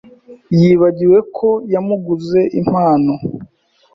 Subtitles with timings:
[0.57, 3.13] Yibagiwe ko yamuguze impano.